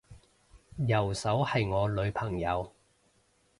[0.87, 2.73] 右手係我女朋友